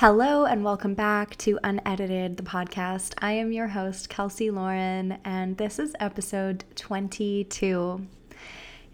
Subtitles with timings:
[0.00, 3.14] Hello, and welcome back to Unedited, the podcast.
[3.18, 8.06] I am your host, Kelsey Lauren, and this is episode 22.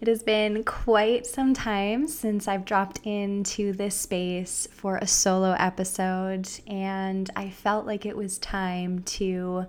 [0.01, 5.51] It has been quite some time since I've dropped into this space for a solo
[5.59, 9.67] episode, and I felt like it was time to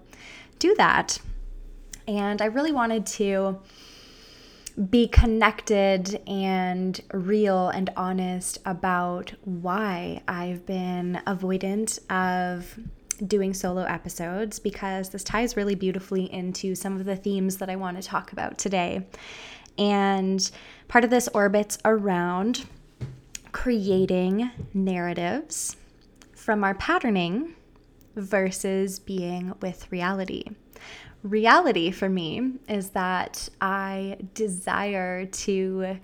[0.58, 1.18] do that.
[2.08, 3.58] And I really wanted to
[4.90, 12.78] be connected and real and honest about why I've been avoidant of
[13.26, 17.76] doing solo episodes because this ties really beautifully into some of the themes that I
[17.76, 19.06] want to talk about today.
[19.78, 20.50] And
[20.88, 22.66] part of this orbits around
[23.52, 25.76] creating narratives
[26.34, 27.54] from our patterning
[28.14, 30.44] versus being with reality
[31.26, 35.98] reality for me is that I desire to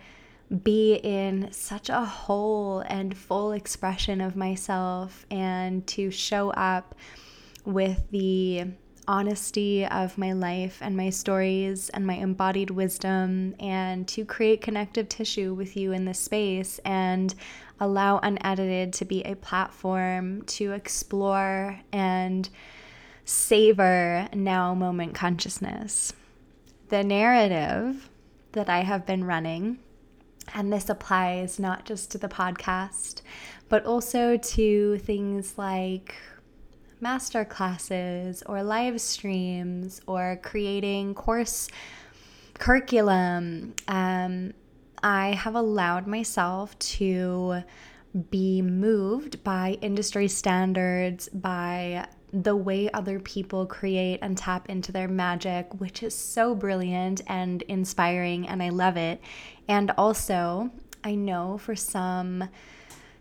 [0.63, 6.95] be in such a whole and full expression of myself and to show up
[7.65, 8.67] with the
[9.09, 15.09] honesty of my life and my stories and my embodied wisdom and to create connective
[15.09, 17.35] tissue with you in this space and
[17.81, 22.49] allow unedited to be a platform to explore and
[23.25, 26.13] savor now moment consciousness.
[26.89, 28.11] The narrative
[28.53, 29.79] that I have been running,
[30.55, 33.23] and this applies not just to the podcast,
[33.69, 36.17] but also to things like
[37.01, 41.69] master classes or live streams or creating course
[42.55, 43.75] curriculum.
[43.89, 44.53] Um,
[45.03, 47.63] I have allowed myself to
[48.31, 55.09] be moved by industry standards, by the way other people create and tap into their
[55.09, 59.21] magic, which is so brilliant and inspiring, and I love it.
[59.69, 60.71] And also,
[61.05, 62.49] I know for some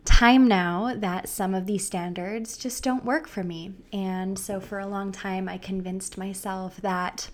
[0.06, 3.74] time now that some of these standards just don't work for me.
[3.92, 7.30] And so, for a long time, I convinced myself that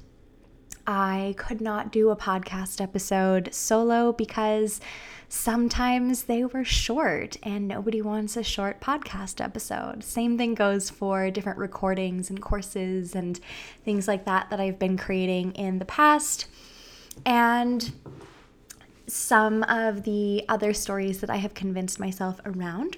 [0.88, 4.80] I could not do a podcast episode solo because
[5.30, 10.04] sometimes they were short and nobody wants a short podcast episode.
[10.04, 13.40] Same thing goes for different recordings and courses and
[13.84, 16.48] things like that that I've been creating in the past.
[17.26, 17.92] And
[19.08, 22.98] some of the other stories that I have convinced myself around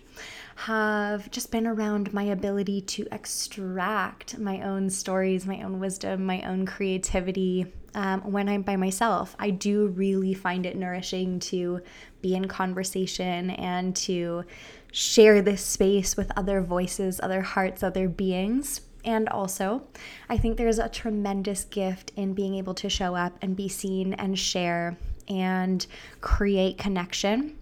[0.55, 6.41] have just been around my ability to extract my own stories, my own wisdom, my
[6.41, 9.35] own creativity um, when I'm by myself.
[9.39, 11.81] I do really find it nourishing to
[12.21, 14.43] be in conversation and to
[14.91, 18.81] share this space with other voices, other hearts, other beings.
[19.05, 19.83] And also,
[20.29, 24.13] I think there's a tremendous gift in being able to show up and be seen
[24.13, 25.85] and share and
[26.21, 27.55] create connection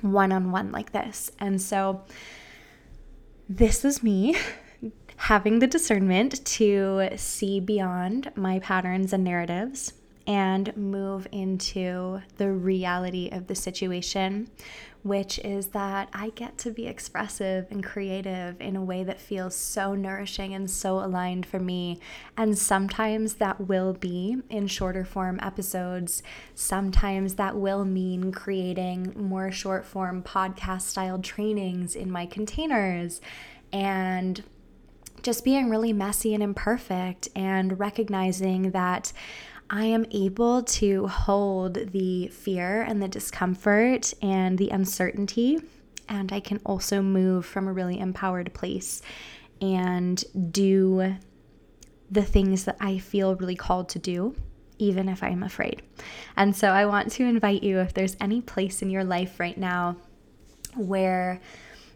[0.00, 1.30] one on one like this.
[1.38, 2.02] And so,
[3.48, 4.36] this is me
[5.22, 9.92] having the discernment to see beyond my patterns and narratives
[10.26, 14.50] and move into the reality of the situation,
[15.04, 19.54] which is that I get to be expressive and creative in a way that feels
[19.54, 22.00] so nourishing and so aligned for me.
[22.36, 26.24] And sometimes that will be in shorter form episodes.
[26.56, 33.20] Sometimes that will mean creating more short form podcast style trainings in my containers.
[33.72, 34.42] And
[35.22, 39.12] just being really messy and imperfect and recognizing that
[39.70, 45.60] I am able to hold the fear and the discomfort and the uncertainty.
[46.08, 49.00] And I can also move from a really empowered place
[49.60, 51.16] and do
[52.10, 54.34] the things that I feel really called to do,
[54.78, 55.82] even if I'm afraid.
[56.36, 59.56] And so I want to invite you if there's any place in your life right
[59.56, 59.96] now
[60.76, 61.40] where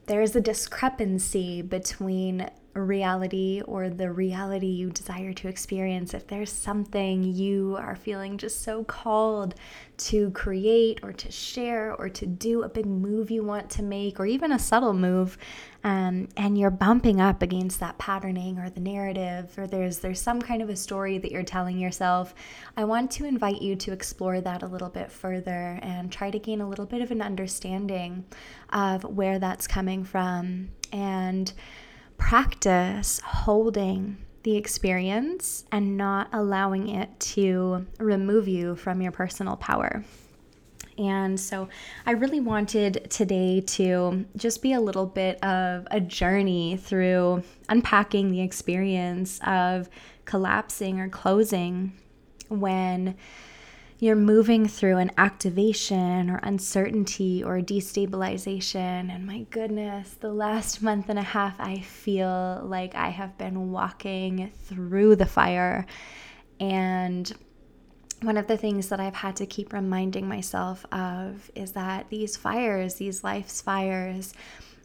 [0.07, 2.49] there is a discrepancy between
[2.83, 8.63] reality or the reality you desire to experience, if there's something you are feeling just
[8.63, 9.55] so called
[9.97, 14.21] to create or to share or to do a big move you want to make,
[14.21, 15.39] or even a subtle move,
[15.85, 20.43] um, and you're bumping up against that patterning or the narrative, or there's there's some
[20.43, 22.35] kind of a story that you're telling yourself,
[22.77, 26.39] I want to invite you to explore that a little bit further and try to
[26.39, 28.25] gain a little bit of an understanding
[28.71, 30.69] of where that's coming from.
[30.93, 31.53] And
[32.19, 40.05] practice holding the experience and not allowing it to remove you from your personal power.
[40.99, 41.69] And so
[42.07, 48.31] I really wanted today to just be a little bit of a journey through unpacking
[48.31, 49.91] the experience of
[50.25, 51.93] collapsing or closing
[52.49, 53.17] when
[53.99, 59.11] you're moving through an activation or uncertainty or destabilization.
[59.11, 63.71] And my goodness, the last month and a half, I feel like I have been
[63.71, 65.87] walking through the fire.
[66.61, 67.33] And
[68.23, 72.37] one of the things that I've had to keep reminding myself of is that these
[72.37, 74.35] fires, these life's fires,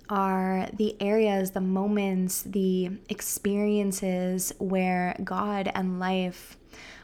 [0.10, 6.58] are the areas, the moments, the experiences where God and life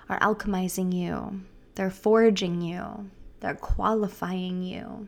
[0.09, 1.41] are alchemizing you,
[1.77, 3.07] they're forging you,
[3.39, 5.07] they're qualifying you,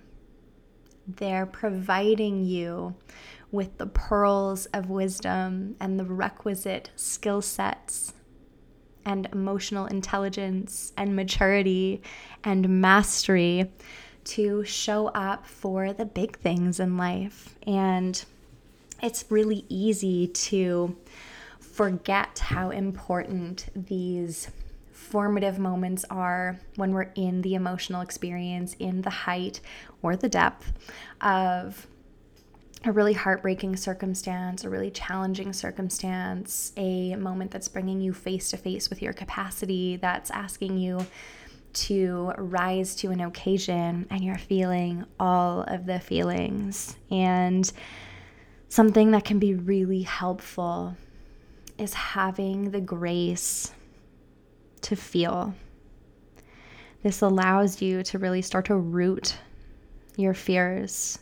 [1.07, 2.93] they're providing you
[3.51, 8.13] with the pearls of wisdom and the requisite skill sets
[9.03, 12.03] and emotional intelligence and maturity
[12.43, 13.71] and mastery
[14.23, 17.55] to show up for the big things in life.
[17.65, 18.23] And
[19.01, 20.95] it's really easy to
[21.59, 24.49] forget how important these
[24.99, 29.61] formative moments are when we're in the emotional experience, in the height
[30.03, 30.73] or the depth
[31.21, 31.87] of
[32.85, 38.57] a really heartbreaking circumstance, a really challenging circumstance, a moment that's bringing you face to
[38.57, 41.05] face with your capacity, that's asking you
[41.71, 46.97] to rise to an occasion, and you're feeling all of the feelings.
[47.09, 47.71] And
[48.67, 50.95] something that can be really helpful
[51.77, 53.71] is having the grace
[54.81, 55.53] to feel.
[57.03, 59.37] This allows you to really start to root
[60.17, 61.19] your fears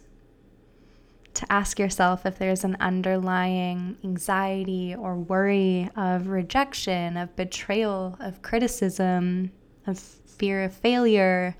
[1.37, 8.41] to ask yourself if there's an underlying anxiety or worry of rejection, of betrayal, of
[8.41, 9.51] criticism,
[9.85, 11.55] of fear of failure,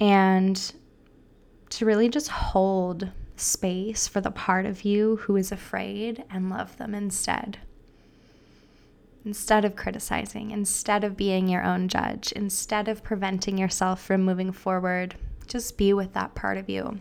[0.00, 0.74] and
[1.70, 6.76] to really just hold space for the part of you who is afraid and love
[6.76, 7.58] them instead.
[9.28, 14.50] Instead of criticizing, instead of being your own judge, instead of preventing yourself from moving
[14.50, 15.14] forward,
[15.46, 16.98] just be with that part of you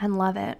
[0.00, 0.58] and love it.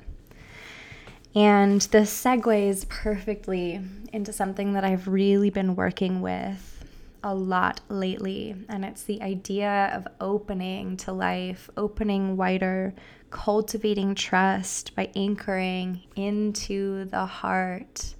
[1.34, 3.80] And this segues perfectly
[4.12, 6.84] into something that I've really been working with
[7.24, 8.54] a lot lately.
[8.68, 12.94] And it's the idea of opening to life, opening wider,
[13.30, 18.14] cultivating trust by anchoring into the heart.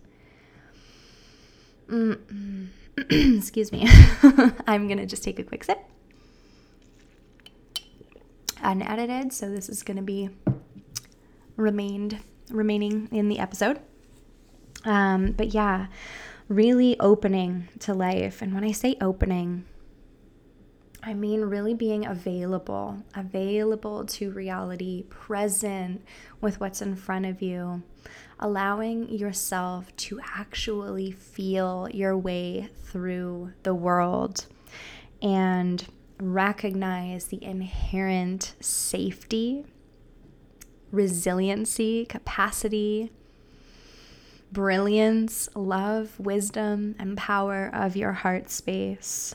[3.10, 3.86] Excuse me.
[4.66, 5.78] I'm going to just take a quick sip.
[8.62, 10.30] Unedited, so this is going to be
[11.56, 12.18] remained
[12.50, 13.80] remaining in the episode.
[14.84, 15.86] Um, but yeah,
[16.48, 18.42] really opening to life.
[18.42, 19.64] And when I say opening,
[21.02, 26.04] I mean really being available, available to reality, present
[26.40, 27.82] with what's in front of you,
[28.38, 34.46] allowing yourself to actually feel your way through the world
[35.22, 35.86] and
[36.18, 39.64] recognize the inherent safety
[40.92, 43.10] resiliency, capacity,
[44.52, 49.34] brilliance, love, wisdom, and power of your heart space.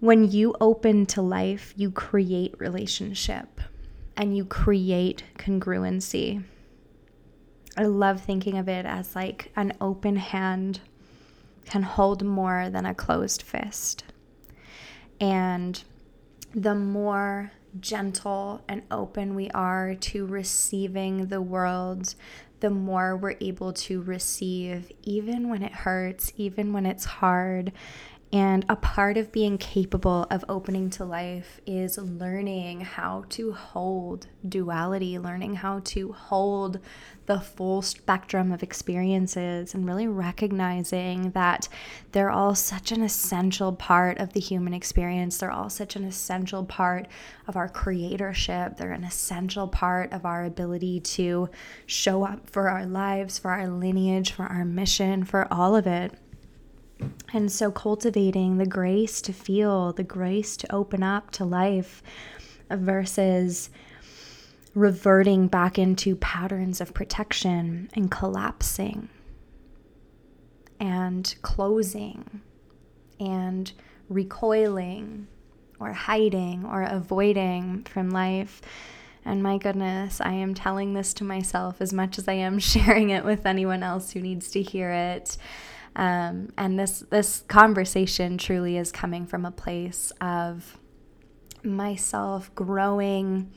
[0.00, 3.60] When you open to life, you create relationship
[4.16, 6.42] and you create congruency.
[7.76, 10.80] I love thinking of it as like an open hand
[11.64, 14.04] can hold more than a closed fist.
[15.20, 15.82] And
[16.54, 22.14] the more gentle and open we are to receiving the world,
[22.60, 27.72] the more we're able to receive, even when it hurts, even when it's hard,
[28.32, 34.26] and a part of being capable of opening to life is learning how to hold
[34.48, 36.78] duality, learning how to hold
[37.26, 41.68] the full spectrum of experiences, and really recognizing that
[42.12, 45.36] they're all such an essential part of the human experience.
[45.36, 47.08] They're all such an essential part
[47.46, 48.78] of our creatorship.
[48.78, 51.50] They're an essential part of our ability to
[51.84, 56.14] show up for our lives, for our lineage, for our mission, for all of it.
[57.32, 62.02] And so, cultivating the grace to feel, the grace to open up to life
[62.70, 63.70] uh, versus
[64.74, 69.08] reverting back into patterns of protection and collapsing
[70.80, 72.40] and closing
[73.20, 73.72] and
[74.08, 75.26] recoiling
[75.78, 78.60] or hiding or avoiding from life.
[79.24, 83.10] And my goodness, I am telling this to myself as much as I am sharing
[83.10, 85.36] it with anyone else who needs to hear it.
[85.94, 90.78] Um, and this this conversation truly is coming from a place of
[91.62, 93.50] myself growing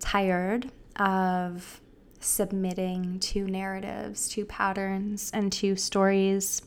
[0.00, 1.80] tired of
[2.20, 6.62] submitting to narratives, to patterns, and to stories.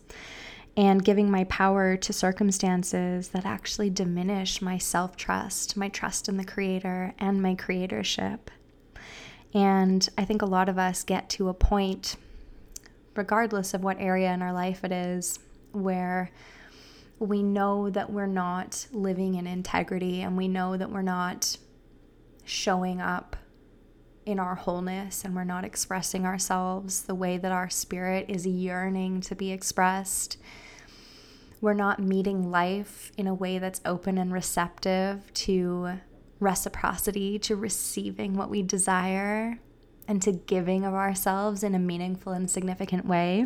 [0.77, 6.37] and giving my power to circumstances that actually diminish my self trust, my trust in
[6.37, 8.39] the Creator, and my creatorship.
[9.53, 12.15] And I think a lot of us get to a point,
[13.15, 15.39] regardless of what area in our life it is,
[15.71, 16.31] where
[17.19, 21.57] we know that we're not living in integrity and we know that we're not
[22.43, 23.35] showing up
[24.25, 29.21] in our wholeness and we're not expressing ourselves the way that our spirit is yearning
[29.21, 30.37] to be expressed.
[31.59, 35.99] We're not meeting life in a way that's open and receptive to
[36.39, 39.59] reciprocity, to receiving what we desire,
[40.11, 43.45] and to giving of ourselves in a meaningful and significant way.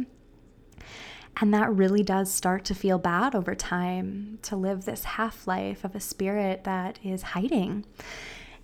[1.40, 5.84] And that really does start to feel bad over time to live this half life
[5.84, 7.86] of a spirit that is hiding.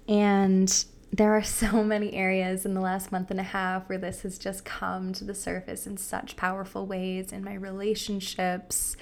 [0.08, 4.24] And there are so many areas in the last month and a half where this
[4.24, 8.98] has just come to the surface in such powerful ways in my relationships,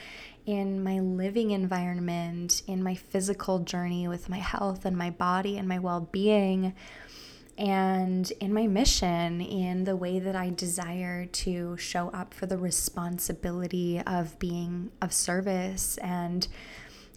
[0.45, 5.69] in my living environment, in my physical journey with my health and my body and
[5.69, 6.73] my well being,
[7.59, 12.57] and in my mission, in the way that I desire to show up for the
[12.57, 16.47] responsibility of being of service and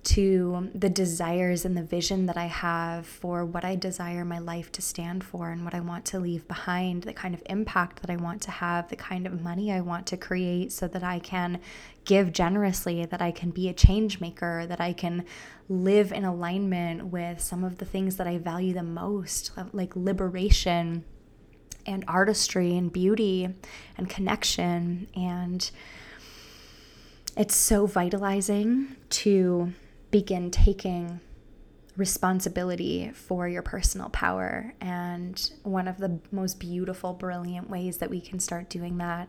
[0.04, 4.72] to the desires and the vision that I have for what I desire my life
[4.72, 8.10] to stand for and what I want to leave behind, the kind of impact that
[8.10, 11.20] I want to have, the kind of money I want to create so that I
[11.20, 11.60] can
[12.04, 15.24] give generously, that I can be a change maker, that I can
[15.68, 19.94] live in alignment with some of the things that I value the most, uh, like
[19.94, 21.04] liberation
[21.86, 23.48] and artistry and beauty
[23.96, 25.06] and connection.
[25.14, 25.70] And
[27.36, 29.72] it's so vitalizing to
[30.12, 31.20] begin taking
[31.96, 34.74] responsibility for your personal power.
[34.80, 39.28] And one of the most beautiful, brilliant ways that we can start doing that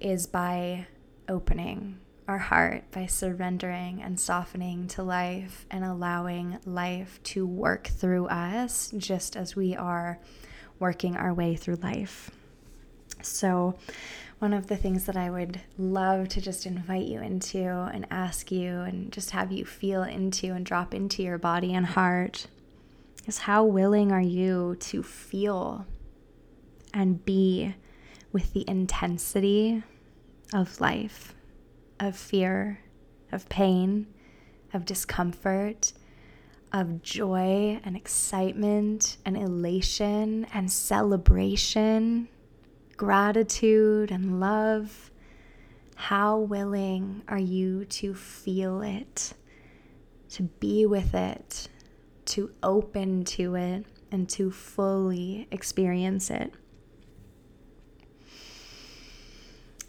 [0.00, 0.86] is by
[1.28, 8.26] opening our heart, by surrendering and softening to life and allowing life to work through
[8.26, 10.18] us just as we are
[10.78, 12.30] working our way through life.
[13.22, 13.76] So,
[14.38, 18.52] one of the things that I would love to just invite you into and ask
[18.52, 22.46] you and just have you feel into and drop into your body and heart
[23.26, 25.86] is how willing are you to feel
[26.92, 27.74] and be
[28.32, 29.82] with the intensity
[30.52, 31.34] of life,
[31.98, 32.80] of fear,
[33.32, 34.06] of pain,
[34.74, 35.92] of discomfort,
[36.72, 42.28] of joy and excitement and elation and celebration
[42.96, 45.10] gratitude and love,
[45.96, 49.34] how willing are you to feel it,
[50.30, 51.68] to be with it,
[52.26, 56.52] to open to it, and to fully experience it?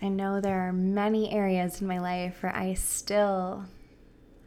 [0.02, 3.66] I know there are many areas in my life where I still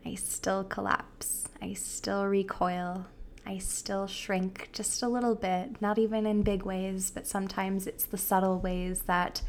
[0.07, 1.49] I still collapse.
[1.61, 3.07] I still recoil.
[3.49, 8.05] I still shrink just a little bit, not even in big ways, but sometimes it's
[8.05, 9.40] the subtle ways that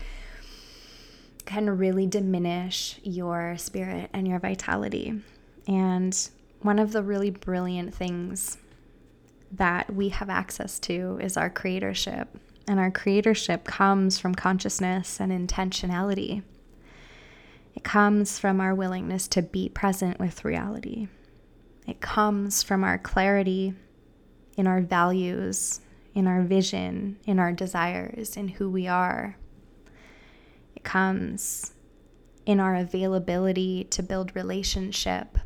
[1.43, 5.19] can really diminish your spirit and your vitality.
[5.67, 6.17] And
[6.61, 8.57] one of the really brilliant things
[9.51, 12.27] that we have access to is our creatorship.
[12.69, 16.43] And our creatorship comes from consciousness and intentionality.
[17.75, 21.09] It comes from our willingness to be present with reality.
[21.85, 23.73] It comes from our clarity
[24.59, 25.79] in our values,
[26.13, 29.37] in our vision, in our desires, in who we are.
[30.75, 31.71] It comes
[32.45, 35.37] in our availability to build relationship,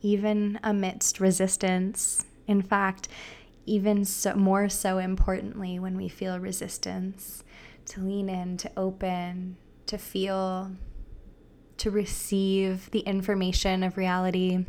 [0.00, 2.24] even amidst resistance.
[2.46, 3.06] In fact,
[3.66, 7.44] even so, more so importantly, when we feel resistance,
[7.84, 10.70] to lean in, to open, to feel,
[11.76, 14.64] to receive the information of reality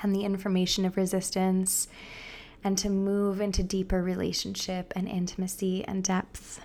[0.00, 1.88] and the information of resistance
[2.64, 6.60] and to move into deeper relationship and intimacy and depth.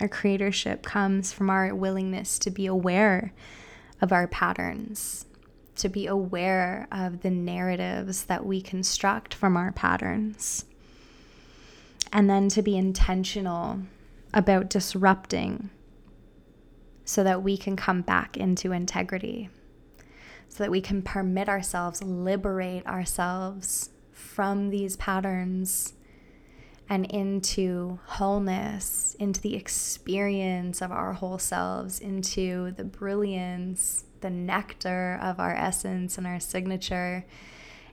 [0.00, 3.32] Our creatorship comes from our willingness to be aware
[4.00, 5.24] of our patterns,
[5.76, 10.64] to be aware of the narratives that we construct from our patterns,
[12.12, 13.80] and then to be intentional
[14.34, 15.70] about disrupting
[17.04, 19.48] so that we can come back into integrity,
[20.48, 25.94] so that we can permit ourselves, liberate ourselves from these patterns
[26.88, 35.18] and into wholeness, into the experience of our whole selves, into the brilliance, the nectar
[35.22, 37.24] of our essence and our signature,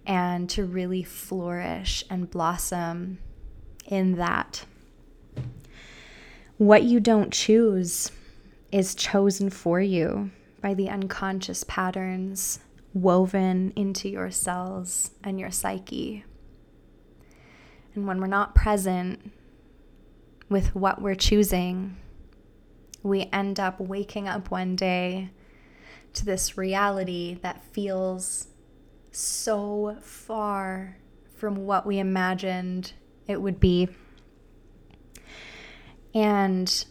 [0.05, 3.19] and to really flourish and blossom
[3.85, 4.65] in that.
[6.57, 8.11] What you don't choose
[8.71, 12.59] is chosen for you by the unconscious patterns
[12.95, 16.23] woven into your cells and your psyche.
[17.93, 19.31] And when we're not present
[20.49, 21.97] with what we're choosing,
[23.03, 25.29] we end up waking up one day
[26.13, 28.47] to this reality that feels
[29.11, 30.97] so far
[31.35, 32.93] from what we imagined
[33.27, 33.89] it would be.
[36.13, 36.85] And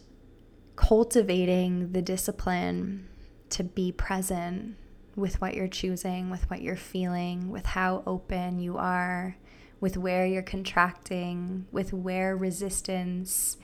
[0.75, 3.07] cultivating the discipline
[3.49, 4.75] to be present
[5.15, 9.37] with what you're choosing, with what you're feeling, with how open you are,
[9.79, 13.57] with where you're contracting, with where resistance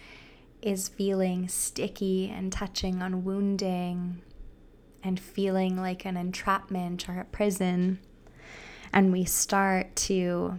[0.62, 4.22] is feeling sticky and touching on wounding
[5.04, 8.00] and feeling like an entrapment or a prison.
[8.94, 10.58] And we start to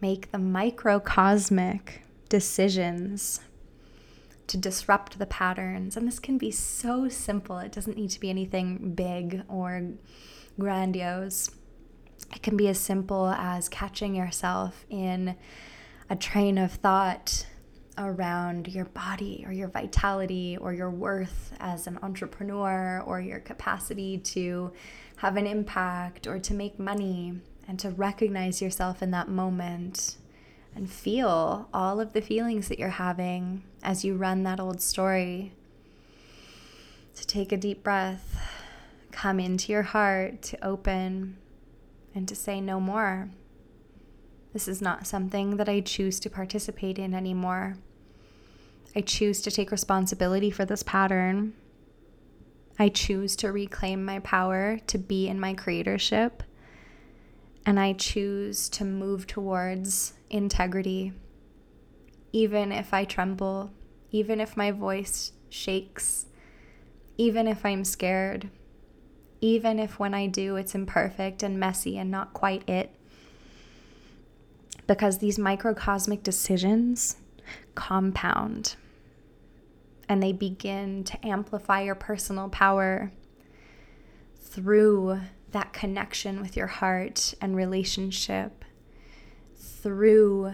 [0.00, 3.40] make the microcosmic decisions
[4.48, 5.96] to disrupt the patterns.
[5.96, 9.82] And this can be so simple, it doesn't need to be anything big or
[10.58, 11.50] grandiose.
[12.34, 15.36] It can be as simple as catching yourself in
[16.08, 17.46] a train of thought
[17.98, 24.18] around your body or your vitality or your worth as an entrepreneur or your capacity
[24.18, 24.72] to
[25.16, 27.34] have an impact or to make money
[27.68, 30.16] and to recognize yourself in that moment
[30.76, 35.52] and feel all of the feelings that you're having as you run that old story.
[37.16, 38.38] To take a deep breath,
[39.10, 41.38] come into your heart, to open,
[42.14, 43.30] and to say no more.
[44.52, 47.78] This is not something that I choose to participate in anymore.
[48.94, 51.54] I choose to take responsibility for this pattern.
[52.78, 56.42] I choose to reclaim my power to be in my creatorship
[57.66, 61.12] and I choose to move towards integrity.
[62.32, 63.72] Even if I tremble,
[64.12, 66.26] even if my voice shakes,
[67.18, 68.48] even if I'm scared,
[69.40, 72.94] even if when I do it's imperfect and messy and not quite it.
[74.86, 77.16] Because these microcosmic decisions
[77.74, 78.76] compound
[80.08, 83.10] and they begin to amplify your personal power
[84.40, 85.20] through
[85.56, 88.62] that connection with your heart and relationship
[89.56, 90.52] through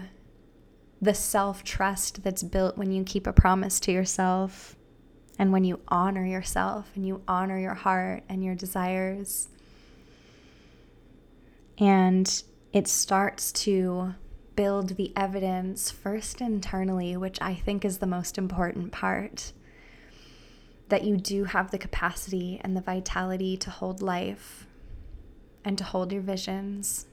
[1.01, 4.77] the self trust that's built when you keep a promise to yourself
[5.37, 9.49] and when you honor yourself and you honor your heart and your desires.
[11.77, 14.13] And it starts to
[14.55, 19.51] build the evidence first internally, which I think is the most important part.
[20.87, 24.67] That you do have the capacity and the vitality to hold life
[25.65, 27.05] and to hold your visions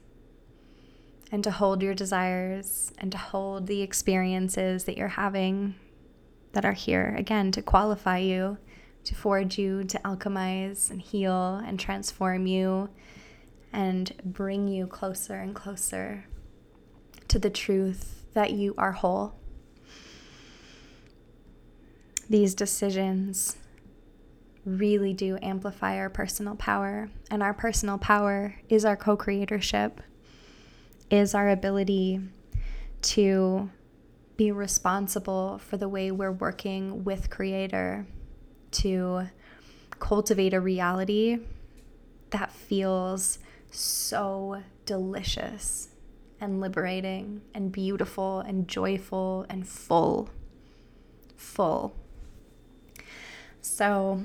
[1.31, 5.75] and to hold your desires and to hold the experiences that you're having
[6.51, 8.57] that are here again to qualify you,
[9.05, 12.89] to forge you, to alchemize and heal and transform you
[13.71, 16.25] and bring you closer and closer
[17.29, 19.35] to the truth that you are whole.
[22.29, 23.55] These decisions
[24.65, 27.09] really do amplify our personal power.
[27.29, 29.99] And our personal power is our co creatorship,
[31.09, 32.21] is our ability
[33.01, 33.69] to
[34.37, 38.07] be responsible for the way we're working with Creator,
[38.71, 39.27] to
[39.99, 41.37] cultivate a reality
[42.31, 45.89] that feels so delicious
[46.39, 50.29] and liberating and beautiful and joyful and full.
[51.35, 51.93] Full.
[53.61, 54.23] So,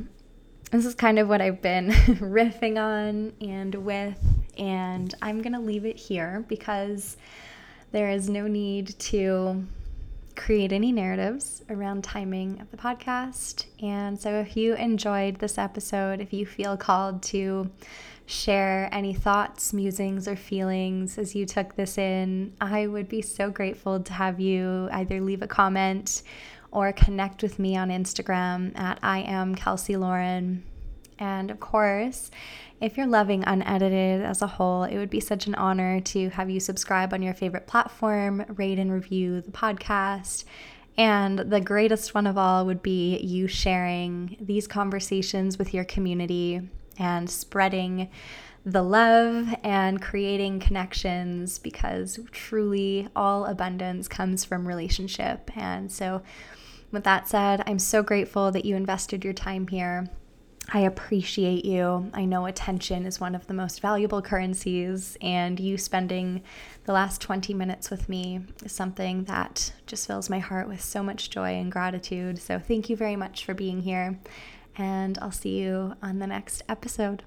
[0.70, 4.20] this is kind of what I've been riffing on and with,
[4.59, 7.16] and I'm going to leave it here because
[7.92, 9.64] there is no need to
[10.35, 13.66] create any narratives around timing of the podcast.
[13.83, 17.70] And so, if you enjoyed this episode, if you feel called to
[18.26, 23.50] share any thoughts, musings, or feelings as you took this in, I would be so
[23.50, 26.22] grateful to have you either leave a comment
[26.76, 30.62] or connect with me on Instagram at I am Kelsey Lauren.
[31.18, 32.30] And of course,
[32.82, 36.50] if you're loving Unedited as a whole, it would be such an honor to have
[36.50, 40.44] you subscribe on your favorite platform, rate and review the podcast.
[40.98, 46.60] And the greatest one of all would be you sharing these conversations with your community
[46.98, 48.10] and spreading
[48.66, 55.50] the love and creating connections because truly all abundance comes from relationship.
[55.56, 56.20] And so,
[56.90, 60.09] with that said, I'm so grateful that you invested your time here.
[60.72, 62.11] I appreciate you.
[62.12, 66.42] I know attention is one of the most valuable currencies, and you spending
[66.85, 71.05] the last 20 minutes with me is something that just fills my heart with so
[71.05, 72.38] much joy and gratitude.
[72.40, 74.18] So, thank you very much for being here.
[74.77, 77.22] And I'll see you on the next episode.